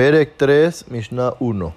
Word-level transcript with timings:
Perek 0.00 0.38
3, 0.38 0.88
Mishnah 0.88 1.34
1. 1.40 1.74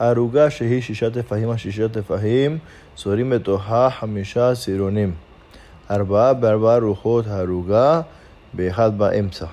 Aruga 0.00 0.50
shehi 0.50 0.82
shishat 0.82 1.12
tefahim 1.12 1.54
shishat 1.54 1.90
tefahim, 1.90 2.60
sorim 2.96 3.30
betoha 3.30 3.92
hamisha 3.92 4.56
sironim. 4.58 5.14
Arba 5.88 6.34
berba 6.34 6.80
ruhot 6.80 7.26
haruga, 7.28 8.06
behad 8.52 8.98
baemsa. 8.98 9.50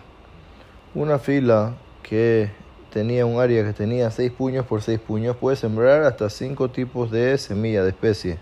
Una 0.95 1.19
fila 1.19 1.75
que 2.01 2.49
tenía 2.91 3.23
un 3.27 3.39
área 3.39 3.63
que 3.63 3.73
tenía 3.73 4.09
6 4.09 4.31
puños 4.31 4.65
por 4.65 4.81
6 4.81 4.99
puños 4.99 5.35
puede 5.35 5.55
sembrar 5.55 6.01
hasta 6.01 6.31
5 6.31 6.71
tipos 6.71 7.11
de 7.11 7.37
semilla 7.37 7.83
de 7.83 7.89
especie. 7.89 8.39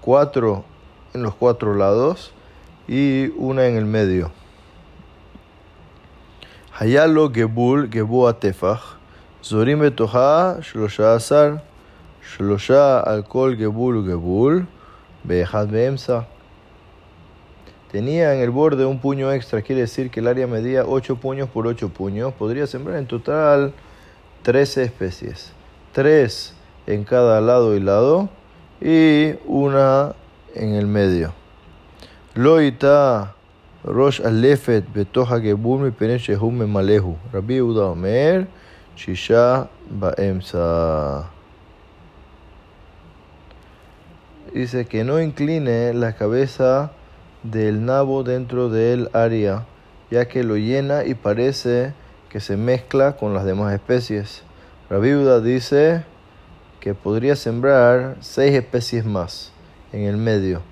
4 0.00 0.64
en 1.14 1.22
los 1.22 1.36
cuatro 1.36 1.76
lados 1.76 2.32
y 2.88 3.28
una 3.36 3.66
en 3.66 3.76
el 3.76 3.84
medio. 3.84 4.32
Hayalo 6.76 7.30
gebul 7.32 7.88
gebu 7.92 8.26
zorim 9.44 9.80
betoha 9.80 10.58
shlosha 10.62 11.16
asar, 11.16 11.62
shlosha 12.22 13.06
alcohol 13.06 13.54
gebul 13.56 14.02
gebul, 14.02 14.66
behad 15.22 15.68
beemsa. 15.68 16.26
Tenía 17.92 18.34
en 18.34 18.40
el 18.40 18.50
borde 18.50 18.86
un 18.86 18.98
puño 18.98 19.30
extra, 19.30 19.60
quiere 19.60 19.82
decir 19.82 20.10
que 20.10 20.20
el 20.20 20.28
área 20.28 20.46
medía 20.46 20.84
8 20.86 21.16
puños 21.16 21.48
por 21.50 21.66
8 21.66 21.90
puños. 21.90 22.32
Podría 22.32 22.66
sembrar 22.66 22.96
en 22.98 23.06
total 23.06 23.74
13 24.42 24.82
especies. 24.84 25.52
3 25.92 26.54
en 26.86 27.04
cada 27.04 27.40
lado 27.40 27.76
y 27.76 27.80
lado 27.80 28.30
y 28.80 29.34
una 29.46 30.14
en 30.54 30.74
el 30.74 30.86
medio. 30.86 31.34
Loita 32.34 33.34
Rosh 33.84 34.22
Alefet 34.24 34.90
Betoha 34.92 35.38
Gebul 35.38 35.92
mi 35.92 36.66
malehu. 36.66 37.16
Rabbi 37.32 37.60
Uda 37.60 37.84
Omer 37.90 38.48
Shisha 38.96 39.68
Baemsa. 39.90 41.30
Dice 44.52 44.86
que 44.86 45.04
no 45.04 45.20
incline 45.20 45.92
la 45.94 46.14
cabeza 46.14 46.92
del 47.42 47.84
nabo 47.84 48.22
dentro 48.22 48.68
del 48.68 49.10
área, 49.12 49.66
ya 50.10 50.26
que 50.28 50.44
lo 50.44 50.56
llena 50.56 51.04
y 51.04 51.14
parece 51.14 51.92
que 52.28 52.40
se 52.40 52.56
mezcla 52.56 53.16
con 53.16 53.34
las 53.34 53.44
demás 53.44 53.74
especies. 53.74 54.42
Rabbi 54.90 55.14
Uda 55.14 55.40
dice 55.40 56.04
que 56.80 56.94
podría 56.94 57.36
sembrar 57.36 58.16
seis 58.20 58.54
especies 58.54 59.04
más 59.04 59.52
en 59.92 60.02
el 60.02 60.16
medio. 60.16 60.62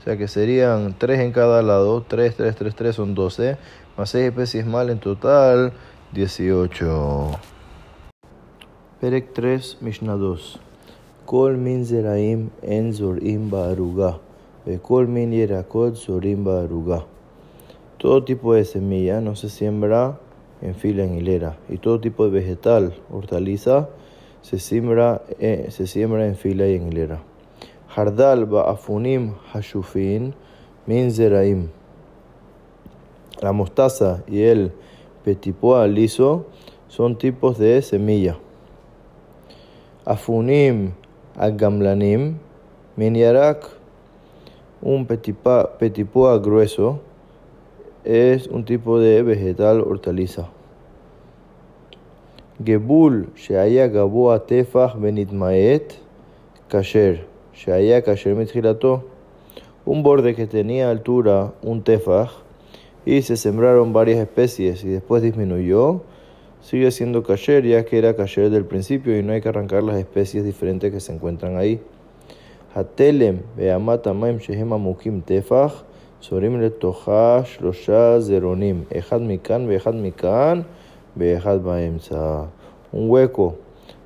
O 0.00 0.04
sea 0.04 0.16
que 0.16 0.28
serían 0.28 0.94
3 0.96 1.20
en 1.20 1.32
cada 1.32 1.60
lado, 1.62 2.02
3, 2.06 2.34
3, 2.36 2.56
3, 2.56 2.74
3 2.74 2.96
son 2.96 3.14
12, 3.14 3.58
más 3.96 4.10
6 4.10 4.28
especies 4.28 4.64
mal 4.64 4.90
en 4.90 5.00
total, 5.00 5.72
18. 6.12 7.38
Perek 9.00 9.30
3, 9.32 9.76
Mishnah 9.80 10.16
2. 10.18 10.58
Kol 11.24 11.56
min 11.56 11.84
zeraim 11.84 12.50
en 12.62 12.90
zorim 12.92 13.44
ba'aruga, 13.48 14.18
kol 14.82 15.06
min 15.06 15.30
yerakot 15.30 15.94
zorim 15.94 16.42
ba'aruga. 16.42 17.04
Todo 17.98 18.24
tipo 18.24 18.54
de 18.54 18.64
semilla 18.64 19.20
no 19.20 19.36
se 19.36 19.50
siembra 19.50 20.18
en 20.60 20.74
fila 20.74 21.04
en 21.04 21.14
hilera, 21.14 21.56
y 21.68 21.78
todo 21.78 22.00
tipo 22.00 22.24
de 22.24 22.30
vegetal, 22.30 22.92
hortaliza, 23.08 23.88
se 24.42 24.58
siembra, 24.58 25.22
eh, 25.38 25.68
se 25.70 25.86
siembra 25.86 26.26
en 26.26 26.34
fila 26.34 26.66
y 26.66 26.74
en 26.74 26.88
hilera. 26.88 27.22
Hardal 27.94 28.46
ba'afunim 28.46 29.34
hashufin 29.52 30.34
min 30.86 31.12
zeraim. 31.12 31.68
La 33.40 33.52
mostaza 33.52 34.24
y 34.26 34.42
el 34.42 34.72
petipoa 35.22 35.86
liso 35.86 36.46
son 36.88 37.16
tipos 37.16 37.58
de 37.58 37.80
semilla. 37.80 38.38
Afunim 40.08 40.92
agamlanim 41.36 42.38
min 42.96 43.14
yarak. 43.14 43.68
Un 44.80 45.04
petipoa 45.04 46.38
grueso 46.38 47.00
es 48.04 48.46
un 48.46 48.64
tipo 48.64 48.98
de 48.98 49.22
vegetal 49.22 49.82
hortaliza. 49.82 50.48
Gebul 52.64 53.28
sheaya 53.36 53.88
gaboa 53.88 54.46
tefach 54.46 54.96
benitmaet 54.96 56.00
kasher. 56.70 57.28
Shaya 57.58 58.02
Kasher 58.02 58.36
Mithilato, 58.36 59.02
un 59.84 60.04
borde 60.04 60.36
que 60.36 60.46
tenía 60.46 60.90
altura, 60.90 61.54
un 61.60 61.82
tefaj, 61.82 62.30
y 63.04 63.22
se 63.22 63.36
sembraron 63.36 63.92
varias 63.92 64.20
especies 64.20 64.84
y 64.84 64.88
después 64.88 65.24
disminuyó, 65.24 66.02
sigue 66.60 66.90
siendo 66.90 67.22
kasher 67.22 67.64
ya 67.64 67.84
que 67.84 67.98
era 67.98 68.14
kasher 68.14 68.50
del 68.50 68.64
principio 68.64 69.18
y 69.18 69.22
no 69.22 69.32
hay 69.32 69.40
que 69.40 69.48
arrancar 69.48 69.82
las 69.82 69.96
especies 69.96 70.44
diferentes 70.44 70.92
que 70.92 71.00
se 71.00 71.12
encuentran 71.12 71.56
ahí. 71.56 71.80
Hatelem 72.74 73.40
be'amata 73.56 74.12
maim 74.12 74.38
shehema 74.38 74.78
mukim 74.78 75.22
tefaj, 75.22 75.72
sorim 76.20 76.60
letocha 76.60 77.44
shlosha 77.44 78.20
zeronim, 78.20 78.84
echad 78.90 79.20
mikan 79.20 79.66
be'echad 79.66 79.94
mikan 79.94 80.66
be'echad 81.14 81.60
baemsa. 81.60 82.48
Un 82.92 83.10
hueco 83.10 83.56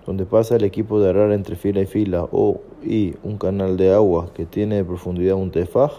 donde 0.06 0.26
pasa 0.26 0.56
el 0.56 0.64
equipo 0.64 1.00
de 1.00 1.10
arar 1.10 1.32
entre 1.32 1.56
fila 1.56 1.80
y 1.80 1.86
fila, 1.86 2.26
o 2.30 2.60
y 2.82 3.14
un 3.22 3.38
canal 3.38 3.76
de 3.76 3.92
agua 3.92 4.30
que 4.34 4.44
tiene 4.44 4.76
de 4.76 4.84
profundidad 4.84 5.36
un 5.36 5.50
tefaj, 5.50 5.92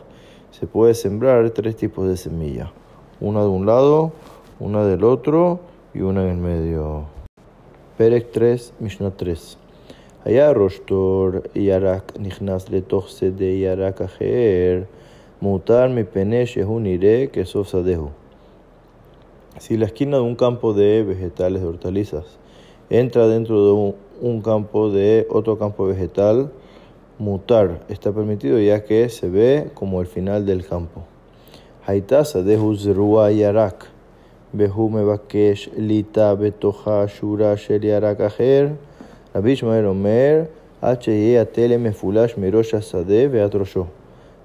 se 0.51 0.67
puede 0.67 0.93
sembrar 0.93 1.49
tres 1.51 1.75
tipos 1.75 2.07
de 2.07 2.17
semilla, 2.17 2.71
una 3.19 3.41
de 3.41 3.47
un 3.47 3.65
lado, 3.65 4.11
una 4.59 4.85
del 4.85 5.03
otro 5.03 5.59
y 5.93 6.01
una 6.01 6.23
en 6.23 6.29
el 6.29 6.37
medio. 6.37 7.05
Perek 7.97 8.31
3, 8.31 8.73
Mishnah 8.79 9.11
3. 9.11 9.57
Allá 10.25 10.53
Rostor 10.53 11.49
Yarak 11.53 12.17
Nichnas 12.17 12.69
Letoch 12.69 13.09
de 13.19 13.59
Yarak 13.59 14.01
Ajer, 14.01 14.87
Mutar 15.41 15.89
mi 15.89 16.05
pene 16.05 16.45
shehun 16.45 16.85
ire 16.85 17.29
que 17.29 17.45
sadehu. 17.45 18.11
Si 19.59 19.75
la 19.75 19.87
esquina 19.87 20.17
de 20.17 20.23
un 20.23 20.35
campo 20.35 20.73
de 20.73 21.03
vegetales, 21.03 21.61
de 21.61 21.67
hortalizas, 21.67 22.39
entra 22.89 23.27
dentro 23.27 23.65
de 23.65 23.71
un, 23.73 23.95
un 24.21 24.41
campo 24.41 24.89
de 24.89 25.27
otro 25.29 25.59
campo 25.59 25.85
vegetal, 25.85 26.51
mutar 27.19 27.81
está 27.89 28.13
permitido 28.13 28.57
ya 28.59 28.85
que 28.85 29.09
se 29.09 29.27
ve 29.27 29.69
como 29.73 29.99
el 29.99 30.07
final 30.07 30.45
del 30.45 30.65
campo. 30.65 31.03
Haitasa 31.85 32.41
de 32.41 32.57
Huzrua 32.57 33.31
Yarak, 33.31 33.92
Behu 34.55 34.89
Mebakesh 34.89 35.69
Lita 35.77 36.35
Betoha 36.37 37.07
Shura 37.07 37.57
Shel 37.57 37.79
Yarak 37.79 38.19
Aher, 38.19 38.77
Rabbi 39.33 39.55
Shmael 39.55 39.85
Omer, 39.85 40.47
H. 40.81 41.07
Atele 41.07 41.77
Mefulash 41.79 42.35
Merosha 42.35 42.83
Sade 42.83 43.29
Beatrosho. 43.29 43.87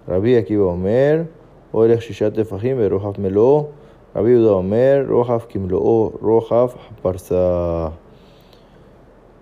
Rabbi 0.07 0.41
Akiva 0.41 0.73
Omer, 0.73 1.29
Orech 1.73 2.01
Shishat 2.01 2.33
Tefahim 2.33 2.79
Berohaf 2.79 3.19
Melo, 3.19 3.73
Rabbi 4.15 4.29
Uda 4.29 4.57
Omer, 4.57 5.07
Rohaf 5.07 5.49
Kimloo, 5.49 6.19
Rohaf 6.21 6.75
Parsa 7.03 7.93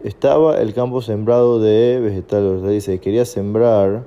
estaba 0.07 0.61
el 0.61 0.73
campo 0.73 1.03
sembrado 1.03 1.59
de 1.61 2.01
vegetales. 2.01 2.63
Dice, 2.63 3.01
quería 3.01 3.25
sembrar 3.25 4.05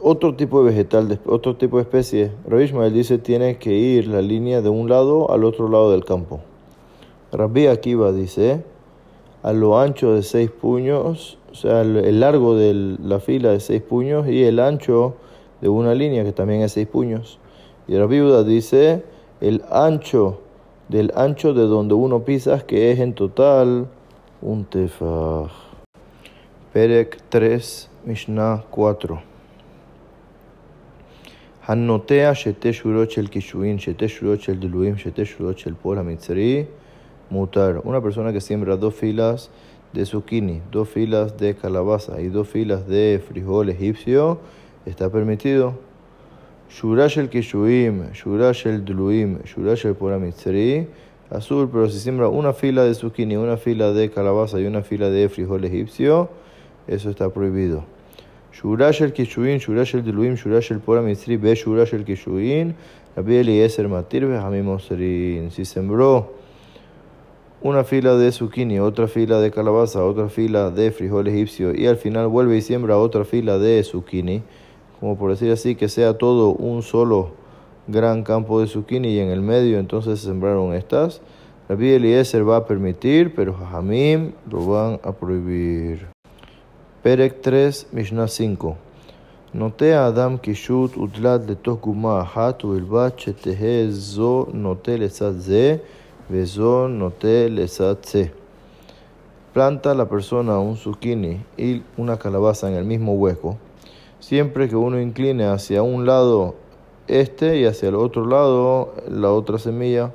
otro 0.00 0.34
tipo 0.34 0.62
de 0.62 0.70
vegetal, 0.70 1.18
otro 1.26 1.56
tipo 1.56 1.76
de 1.76 1.82
especie. 1.82 2.32
Rabbi 2.46 2.64
Ishmael 2.64 2.92
dice, 2.92 3.18
tiene 3.18 3.58
que 3.58 3.72
ir 3.72 4.08
la 4.08 4.22
línea 4.22 4.62
de 4.62 4.68
un 4.68 4.88
lado 4.88 5.30
al 5.30 5.44
otro 5.44 5.68
lado 5.68 5.90
del 5.90 6.04
campo. 6.04 6.40
Rabbi 7.32 7.66
Akiva 7.66 8.12
dice, 8.12 8.62
a 9.42 9.52
lo 9.52 9.78
ancho 9.78 10.14
de 10.14 10.22
seis 10.22 10.50
puños, 10.50 11.38
o 11.50 11.54
sea, 11.54 11.82
el 11.82 12.20
largo 12.20 12.56
de 12.56 12.96
la 13.02 13.20
fila 13.20 13.50
de 13.50 13.60
seis 13.60 13.82
puños 13.82 14.28
y 14.28 14.44
el 14.44 14.60
ancho 14.60 15.14
de 15.60 15.68
una 15.68 15.94
línea 15.94 16.24
que 16.24 16.32
también 16.32 16.62
es 16.62 16.72
seis 16.72 16.86
puños. 16.86 17.38
Y 17.88 17.96
Rabbi 17.96 18.20
Uda 18.20 18.44
dice, 18.44 19.04
el 19.40 19.62
ancho 19.70 20.40
del 20.88 21.12
ancho 21.16 21.52
de 21.52 21.62
donde 21.62 21.94
uno 21.94 22.20
pisa, 22.24 22.60
que 22.60 22.92
es 22.92 23.00
en 23.00 23.14
total 23.14 23.88
un 24.42 24.64
tefaj. 24.64 25.50
Perek 26.72 27.22
3, 27.28 27.90
Mishnah 28.04 28.64
4. 28.70 29.35
Hanotea 31.66 32.32
shete 32.32 32.72
shurot 32.72 33.10
shel 33.10 33.26
kishuin, 33.26 33.76
shete 33.80 34.06
shurot 34.06 34.40
shel 34.40 34.54
diluim, 34.54 34.96
shete 34.96 35.24
shurot 35.26 35.58
shel 35.58 35.74
pol 35.74 35.96
hamitzri, 35.96 36.68
mutar. 37.28 37.84
Una 37.84 38.00
persona 38.00 38.32
que 38.32 38.40
siembra 38.40 38.76
dos 38.76 38.94
filas 38.94 39.50
de 39.92 40.06
zucchini, 40.06 40.62
dos 40.70 40.88
filas 40.88 41.36
de 41.36 41.56
calabaza 41.56 42.20
y 42.20 42.28
dos 42.28 42.46
filas 42.46 42.86
de 42.86 43.20
frijol 43.26 43.68
egipcio, 43.70 44.38
está 44.84 45.10
permitido. 45.10 45.76
Shurash 46.70 47.18
el 47.18 47.30
kishuim, 47.30 48.12
shurash 48.12 48.66
el 48.66 48.84
diluim, 48.84 49.42
shurash 49.42 49.86
el 49.86 49.96
pol 49.96 50.12
hamitzri, 50.12 50.86
azul, 51.30 51.68
pero 51.68 51.90
si 51.90 51.98
siembra 51.98 52.28
una 52.28 52.52
fila 52.52 52.84
de 52.84 52.94
zucchini, 52.94 53.34
una 53.34 53.56
fila 53.56 53.90
de 53.90 54.08
calabaza 54.12 54.60
y 54.60 54.66
una 54.66 54.82
fila 54.82 55.10
de 55.10 55.28
frijol 55.28 55.64
egipcio, 55.64 56.30
eso 56.86 57.10
está 57.10 57.28
prohibido. 57.30 57.95
El 58.62 59.12
kishuin, 59.12 59.58
shurash 59.58 59.94
el 59.94 60.02
diluim, 60.02 60.34
shurash 60.34 60.70
el 60.70 60.80
pora 60.80 61.02
mitri, 61.02 61.36
be 61.36 61.54
shurash 61.54 61.92
el 61.92 62.04
kishuin, 62.04 62.74
Rabbi 63.14 63.36
Eliezer 63.36 63.86
matir, 63.86 64.24
hamim 64.24 64.78
Si 65.50 65.64
sembró 65.64 66.32
una 67.60 67.84
fila 67.84 68.16
de 68.16 68.32
zucchini, 68.32 68.78
otra 68.78 69.08
fila 69.08 69.40
de 69.40 69.50
calabaza, 69.50 70.04
otra 70.04 70.28
fila 70.28 70.70
de 70.70 70.90
frijol 70.90 71.28
egipcio 71.28 71.74
y 71.74 71.86
al 71.86 71.96
final 71.96 72.28
vuelve 72.28 72.56
y 72.56 72.62
siembra 72.62 72.96
otra 72.96 73.24
fila 73.24 73.58
de 73.58 73.82
zucchini, 73.82 74.42
como 75.00 75.18
por 75.18 75.30
decir 75.30 75.50
así, 75.52 75.74
que 75.74 75.88
sea 75.88 76.16
todo 76.16 76.50
un 76.50 76.82
solo 76.82 77.32
gran 77.88 78.22
campo 78.22 78.60
de 78.60 78.68
zucchini 78.68 79.08
y 79.08 79.18
en 79.18 79.28
el 79.28 79.42
medio 79.42 79.78
entonces 79.78 80.20
sembraron 80.20 80.74
estas, 80.74 81.20
Rabbi 81.68 81.90
Eliezer 81.90 82.48
va 82.48 82.58
a 82.58 82.66
permitir, 82.66 83.34
pero 83.34 83.52
Jajamim 83.52 84.32
lo 84.50 84.66
van 84.66 85.00
a 85.02 85.12
prohibir. 85.12 86.15
Perek 87.05 87.33
3, 87.43 87.85
Mishnah 87.93 88.27
5. 88.27 88.73
נוטה 89.53 89.85
האדם 89.85 90.37
קישוט 90.37 90.97
ודלת 90.97 91.41
לתוך 91.49 91.79
גומה 91.79 92.21
אחת 92.21 92.65
ובלבד 92.65 93.09
שתהא 93.17 93.85
זו 93.89 94.45
נוטה 94.53 94.95
לצד 94.95 95.31
זה 95.31 95.75
וזו 96.31 96.87
נוטה 96.87 97.47
לצד 97.49 97.95
זה. 98.03 98.23
Planta 99.53 99.93
la 99.93 100.05
persona 100.05 100.59
un 100.59 100.77
zucchini 100.77 101.33
y 101.57 101.81
una 101.97 102.15
calabaza 102.17 102.69
en 102.69 102.75
el 102.75 102.85
mismo 102.85 103.11
hueco, 103.15 103.57
siempre 104.21 104.69
que 104.69 104.77
uno 104.77 104.97
incline 104.97 105.43
hacia 105.43 105.83
un 105.83 106.05
lado 106.05 106.55
este 107.09 107.57
y 107.59 107.65
hacia 107.65 107.89
el 107.89 107.95
otro 107.95 108.25
lado 108.25 108.93
la 109.09 109.29
otra 109.31 109.57
semilla. 109.57 110.11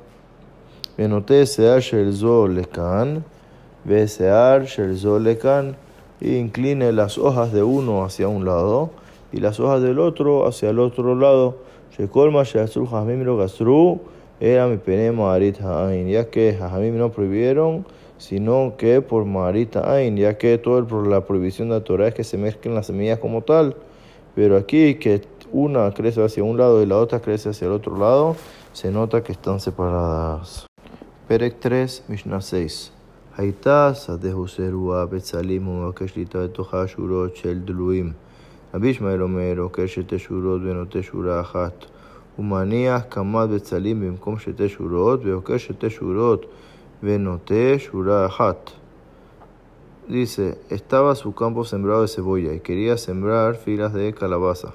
ונוטה 0.98 1.46
שיער 1.46 1.80
של 1.80 2.10
זו 2.10 2.46
לכאן 2.48 3.18
ושיער 3.86 4.64
של 4.64 4.94
זו 4.94 5.18
e 6.21 6.37
incline 6.37 6.91
las 6.91 7.17
hojas 7.17 7.51
de 7.51 7.63
uno 7.63 8.05
hacia 8.05 8.27
un 8.27 8.45
lado 8.45 8.91
y 9.31 9.39
las 9.39 9.59
hojas 9.59 9.81
del 9.81 9.99
otro 9.99 10.47
hacia 10.47 10.69
el 10.69 10.79
otro 10.79 11.15
lado. 11.15 11.57
Era 14.39 14.67
mi 14.67 14.77
penema 14.77 15.35
Ain, 15.35 16.07
ya 16.07 16.29
que 16.29 16.55
Jajamim 16.57 16.97
no 16.97 17.11
prohibieron, 17.11 17.85
sino 18.17 18.75
que 18.77 19.01
por 19.01 19.25
Marita 19.25 19.93
Ain, 19.93 20.17
ya 20.17 20.37
que 20.37 20.57
toda 20.57 20.81
la 21.07 21.25
prohibición 21.25 21.69
de 21.69 21.75
la 21.75 21.83
Torah 21.83 22.07
es 22.07 22.13
que 22.13 22.23
se 22.23 22.37
mezclen 22.37 22.73
las 22.73 22.87
semillas 22.87 23.19
como 23.19 23.41
tal. 23.41 23.75
Pero 24.33 24.57
aquí 24.57 24.95
que 24.95 25.21
una 25.51 25.91
crece 25.93 26.23
hacia 26.23 26.43
un 26.43 26.57
lado 26.57 26.81
y 26.81 26.85
la 26.85 26.97
otra 26.97 27.19
crece 27.19 27.49
hacia 27.49 27.67
el 27.67 27.73
otro 27.73 27.97
lado, 27.97 28.35
se 28.73 28.89
nota 28.91 29.23
que 29.23 29.31
están 29.31 29.59
separadas. 29.59 30.65
Perec 31.27 31.59
3, 31.59 32.05
Mishnah 32.07 32.41
6. 32.41 33.00
הייתה 33.40 33.94
שדה 33.94 34.30
זרוע 34.46 35.04
בצלים 35.04 35.68
ומבקש 35.68 36.16
ליטה 36.16 36.38
לתוכה 36.38 36.86
שורות 36.86 37.36
של 37.36 37.58
דלויים. 37.64 38.12
רבי 38.74 38.88
ישמעאל 38.88 39.22
אומר, 39.22 39.54
עוקר 39.58 39.86
שתי 39.86 40.18
שורות 40.18 40.60
ונוטה 40.64 41.02
שורה 41.02 41.40
אחת. 41.40 41.84
הוא 42.36 42.44
מניח 42.44 43.02
קמ"ט 43.08 43.48
בצלים 43.48 44.00
במקום 44.00 44.38
שתי 44.38 44.68
שורות, 44.68 45.20
ועוקר 45.24 45.56
שתי 45.56 45.90
שורות 45.90 46.46
ונוטה 47.02 47.74
shura 47.78 48.26
אחת. 48.26 48.70
Dice, 50.08 50.56
estaba 50.70 51.16
su 51.16 51.34
campo 51.34 51.64
sembrado 51.64 52.02
de 52.02 52.08
cebolla 52.08 52.54
y 52.54 52.60
quería 52.60 52.96
sembrar 52.96 53.56
filas 53.56 53.92
de 53.92 54.12
calabaza. 54.12 54.72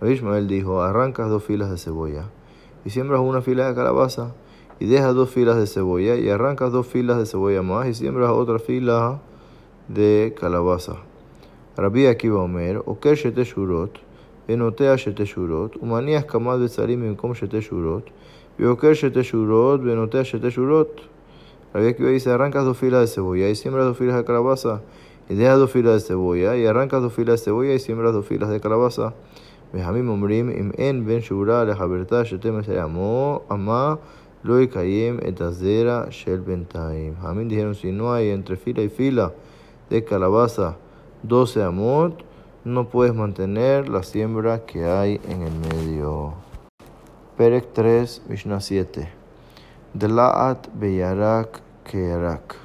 Rabbi 0.00 0.12
Ishmael 0.12 0.46
dijo, 0.46 0.80
arrancas 0.80 1.28
dos 1.28 1.42
filas 1.42 1.72
de 1.72 1.76
cebolla 1.76 2.30
y 2.84 2.90
siembras 2.90 3.20
una 3.20 3.42
fila 3.42 3.66
de 3.66 3.74
calabaza 3.74 4.32
y 4.79 4.85
dejas 4.87 5.15
dos 5.15 5.29
filas 5.29 5.57
de 5.57 5.67
cebolla 5.67 6.15
y 6.15 6.29
arrancas 6.29 6.71
dos 6.71 6.87
filas 6.87 7.17
de 7.17 7.25
cebolla 7.25 7.61
más 7.61 7.87
y 7.87 7.93
siembras 7.93 8.31
otra 8.31 8.59
fila 8.59 9.21
de 9.87 10.35
calabaza. 10.39 10.97
Rabbi 11.77 12.07
Akiva 12.07 12.41
Omer, 12.41 12.81
Oker 12.85 13.15
Shete 13.15 13.43
Shurot, 13.43 13.99
Benotea 14.47 14.95
Shete 14.95 15.25
Shurot, 15.25 15.75
Umanías 15.81 16.25
Kamad 16.25 16.59
Betzarim 16.59 17.01
Benkom 17.01 17.33
Shete 17.33 17.61
Shurot, 17.61 18.05
Bioker 18.57 18.95
Shete 18.95 19.23
Shurot, 19.23 19.81
Benotea 19.81 20.23
Shete 20.23 20.49
Shurot. 20.49 21.01
Rabbi 21.73 21.87
Akiva 21.87 22.09
dice, 22.09 22.31
arrancas 22.31 22.63
dos 22.63 22.77
filas 22.77 23.01
de 23.01 23.07
cebolla 23.07 23.49
y 23.49 23.55
siembras 23.55 23.85
dos 23.85 23.97
filas 23.97 24.15
de 24.15 24.23
calabaza 24.23 24.81
y 25.27 25.35
dejas 25.35 25.57
dos 25.59 25.71
filas 25.71 25.95
de 25.95 25.99
cebolla 26.07 26.55
y 26.55 26.65
arrancas 26.65 27.01
dos 27.01 27.11
filas 27.11 27.39
de 27.39 27.45
cebolla 27.45 27.73
y 27.73 27.79
siembras 27.79 28.13
dos 28.13 28.25
filas 28.25 28.49
de 28.49 28.61
calabaza. 28.61 29.13
Benjamín 29.73 30.07
Omrim, 30.07 30.51
Im 30.51 30.71
En 30.77 31.05
Ben 31.05 31.19
Shura, 31.19 31.65
Lejabertá 31.65 32.23
Shete 32.23 32.51
Meseamó, 32.53 33.43
Amá, 33.49 33.99
lo 34.45 34.57
Kayem 34.69 35.21
etazera 35.23 36.07
shel 36.11 36.39
bentaim. 36.41 37.15
Jamín 37.19 37.47
dijeron, 37.47 37.73
si 37.73 37.91
no 37.91 38.13
hay 38.13 38.29
entre 38.29 38.57
fila 38.57 38.83
y 38.83 38.89
fila 38.89 39.33
de 39.89 40.03
calabaza 40.03 40.77
12 41.23 41.63
amot, 41.63 42.23
no 42.63 42.87
puedes 42.87 43.15
mantener 43.15 43.89
la 43.89 44.03
siembra 44.03 44.63
que 44.67 44.85
hay 44.85 45.19
en 45.27 45.41
el 45.41 45.51
medio. 45.51 46.35
Perec 47.35 47.73
3, 47.73 48.21
Mishnah 48.29 48.61
7. 48.61 49.09
Delaat 49.95 50.69
beyarak 50.75 51.63
kerak. 51.83 52.55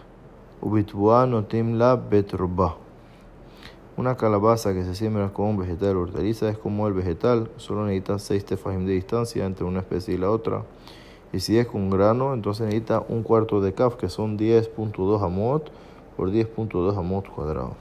Ubituá 0.61 1.27
notim 1.27 1.79
la 1.79 1.97
betruba. 1.97 2.77
Una 3.97 4.19
calabaza 4.19 4.75
que 4.75 4.85
se 4.85 4.95
siembra 4.95 5.33
con 5.33 5.47
un 5.47 5.57
vegetal 5.57 5.97
hortaliza 5.97 6.51
es 6.51 6.59
como 6.59 6.87
el 6.87 6.93
vegetal, 6.93 7.51
solo 7.57 7.87
necesita 7.87 8.19
6 8.19 8.45
tefajim 8.45 8.85
de 8.85 8.93
distancia 8.93 9.47
entre 9.47 9.65
una 9.65 9.79
especie 9.79 10.13
y 10.13 10.19
la 10.19 10.31
otra. 10.31 10.63
Y 11.34 11.40
si 11.40 11.58
es 11.58 11.68
con 11.68 11.90
grano, 11.90 12.34
entonces 12.34 12.66
necesita 12.66 13.04
un 13.10 13.24
cuarto 13.24 13.60
de 13.62 13.74
kaf, 13.74 13.96
que 13.96 14.10
son 14.10 14.38
10.2 14.38 15.24
amot 15.24 15.72
por 16.16 16.32
10.2 16.32 16.98
amot 16.98 17.28
cuadrados. 17.28 17.76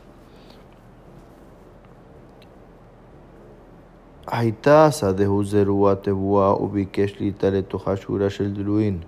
הייתה 4.27 4.91
שדהו 4.91 5.45
זרוע 5.45 5.95
תבואה 5.95 6.63
וביקש 6.63 7.21
ליטה 7.21 7.51
לתוכה 7.51 7.97
שורה 7.97 8.31
של 8.31 8.55
דלויים. 8.55 9.01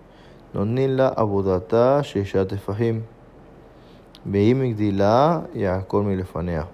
נותנים 0.55 0.91
לה 0.91 1.11
עבודתה 1.17 2.03
שישה 2.03 2.45
טפחים. 2.45 3.01
והיא 4.27 4.55
מגדילה 4.55 5.41
יעקור 5.55 6.03
מלפניה. 6.03 6.65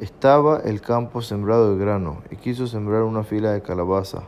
Estaba 0.00 0.60
el 0.64 0.80
campo 0.80 1.22
sembrado 1.22 1.72
de 1.72 1.78
grano 1.78 2.18
y 2.28 2.36
quiso 2.36 2.66
sembrar 2.66 3.02
una 3.04 3.22
fila 3.22 3.52
de 3.52 3.62
calabaza 3.62 4.24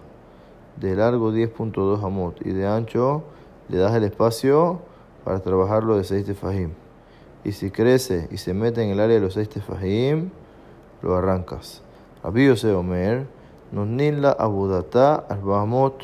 de 0.78 0.96
largo 0.96 1.32
10.2 1.32 2.04
amot 2.04 2.46
y 2.46 2.52
de 2.52 2.68
ancho 2.68 3.24
le 3.70 3.78
das 3.78 3.94
el 3.96 4.04
espacio 4.04 4.80
para 5.24 5.40
trabajarlo 5.40 5.98
de 5.98 6.04
6 6.04 6.26
tefajim. 6.26 6.72
Y 7.44 7.54
si 7.54 7.72
crece 7.72 8.28
y 8.32 8.38
se 8.38 8.54
mete 8.54 8.84
en 8.84 8.90
el 8.90 9.00
área 9.00 9.16
de 9.16 9.22
los 9.22 9.34
6 9.34 9.50
tefajim, 9.50 10.30
lo 11.02 11.16
arrancas. 11.16 11.82
Rabbi 12.24 12.56
se 12.56 12.74
Omer, 12.74 13.26
Nonila 13.72 14.32
Abudata 14.32 15.16
Arbamot. 15.28 16.04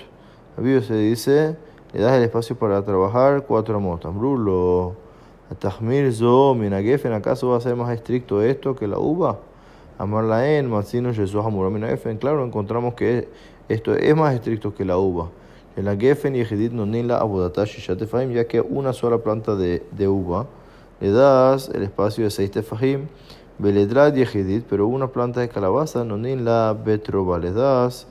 Se 0.57 0.95
dice, 0.95 1.55
le 1.93 2.01
das 2.01 2.13
el 2.13 2.23
espacio 2.23 2.57
para 2.57 2.83
trabajar 2.83 3.43
cuatro 3.45 3.77
amot. 3.77 4.05
Ambrulo, 4.05 4.95
Atahmir 5.51 6.11
Zo, 6.11 6.55
Minagefen, 6.55 7.13
¿acaso 7.13 7.49
va 7.49 7.57
a 7.57 7.61
ser 7.61 7.75
más 7.75 7.93
estricto 7.93 8.41
esto 8.41 8.75
que 8.75 8.87
la 8.87 8.97
uva? 8.97 9.37
Amarlaen, 9.99 10.69
Matzino, 10.69 11.13
Jesús 11.13 11.43
Minagefen. 11.45 12.17
Claro, 12.17 12.43
encontramos 12.43 12.95
que 12.95 13.29
esto 13.69 13.93
es 13.93 14.15
más 14.15 14.33
estricto 14.33 14.73
que 14.73 14.85
la 14.85 14.97
uva. 14.97 15.29
En 15.75 15.85
la 15.85 15.95
Gefen 15.95 16.35
y 16.35 16.41
Ejidit 16.41 16.71
Nonila 16.71 17.17
Abudata 17.19 17.65
Shishatefaim, 17.65 18.31
ya 18.31 18.45
que 18.45 18.61
una 18.61 18.93
sola 18.93 19.19
planta 19.19 19.55
de, 19.55 19.83
de 19.91 20.07
uva 20.07 20.47
le 20.99 21.11
das 21.11 21.69
el 21.69 21.83
espacio 21.83 22.23
de 22.23 22.31
seis 22.31 22.49
tefahim. 22.49 23.07
Beledrat 23.59 24.15
Yehidit, 24.15 24.65
pero 24.69 24.87
una 24.87 25.07
planta 25.07 25.41
de 25.41 25.49
calabaza, 25.49 26.03
nonin 26.03 26.45
la 26.45 26.73
betrova, 26.73 27.39
le 27.39 27.51
das 27.51 28.07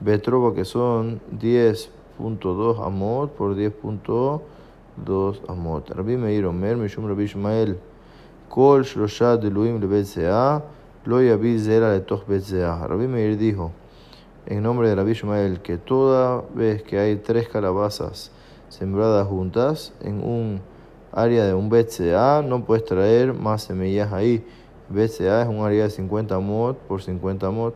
betrova 0.00 0.54
que 0.54 0.64
son 0.64 1.20
10.2 1.38 2.84
amot 2.84 3.30
por 3.32 3.54
10.2 3.54 5.40
amot. 5.48 5.90
Rabbi 5.90 6.16
Meir 6.16 6.46
Omer, 6.46 6.76
Mishum 6.76 7.06
Rabbi 7.06 7.24
Ishmael, 7.24 7.78
Kol 8.48 8.82
Shlosha 8.84 9.36
Deluim 9.36 9.80
Lebet 9.80 10.04
Sea, 10.04 10.62
Lo 11.04 11.22
Yabi 11.22 11.58
Zera 11.58 11.92
Letoch 11.92 12.26
Bet 12.26 12.42
Sea. 12.42 12.86
Rabbi 12.86 13.06
Meir 13.06 13.36
dijo, 13.36 13.70
en 14.48 14.62
nombre 14.62 14.88
de 14.88 14.94
Rabbi 14.94 15.12
Ishmael, 15.12 15.60
que 15.60 15.76
toda 15.76 16.42
vez 16.54 16.82
que 16.82 16.98
hay 16.98 17.16
tres 17.16 17.48
calabazas 17.48 18.32
sembradas 18.70 19.28
juntas 19.28 19.92
en 20.00 20.24
un 20.24 20.62
área 21.12 21.44
de 21.44 21.52
un 21.52 21.70
Sea, 21.88 22.42
no 22.42 22.64
puedes 22.64 22.84
traer 22.86 23.34
más 23.34 23.64
semillas 23.64 24.12
ahí 24.12 24.44
BCA 24.88 25.42
es 25.42 25.48
un 25.48 25.60
área 25.66 25.84
de 25.84 25.90
50 25.90 26.38
mod 26.38 26.76
por 26.88 27.02
50 27.02 27.50
mod. 27.50 27.74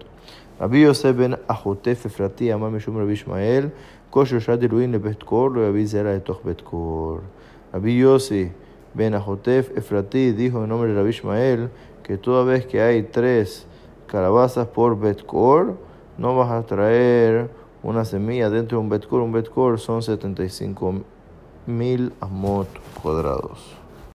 Rabbi 0.59 0.83
Yosef 0.83 1.14
ben 1.14 1.38
Ahotef 1.47 2.07
Efrati, 2.07 2.50
Amar 2.50 2.71
Mishum 2.71 2.97
Rabbi 2.97 3.12
Ishmael, 3.12 3.71
Kosher 4.11 4.41
Shad 4.41 4.62
Elohim 4.62 4.93
Lebetkor, 4.93 5.52
lo 5.52 5.67
Rabbi 5.67 5.87
Zera 5.87 6.14
Etoch 6.14 6.43
Betkor. 6.43 7.21
Rabbi 7.71 7.99
Yossi 7.99 8.50
ben 8.95 9.14
Ahotef 9.14 9.76
Efrati 9.76 10.33
dijo 10.33 10.62
en 10.62 10.71
nombre 10.71 10.88
de 10.88 10.95
Rabbi 10.95 11.11
Ishmael 11.11 11.71
que 12.02 12.17
toda 12.17 12.45
vez 12.45 12.64
que 12.64 12.81
hay 12.81 13.02
tres 13.02 13.67
calabazas 14.07 14.69
por 14.69 14.99
Betkor, 14.99 15.76
no 16.19 16.37
vas 16.37 16.50
a 16.50 16.62
traer 16.66 17.50
una 17.83 18.04
semilla 18.04 18.50
dentro 18.50 18.78
de 18.78 18.85
un 18.85 18.90
Betkor. 18.90 19.23
Un 19.23 19.33
Betkor 19.33 19.81
son 19.81 20.02
75 20.02 21.02
mil 21.66 22.12
amot 22.21 22.69
cuadrados. 23.02 23.82